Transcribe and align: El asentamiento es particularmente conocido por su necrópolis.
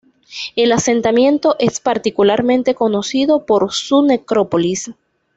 El 0.55 0.71
asentamiento 0.71 1.55
es 1.59 1.79
particularmente 1.79 2.73
conocido 2.73 3.45
por 3.45 3.71
su 3.71 4.01
necrópolis. 4.03 4.89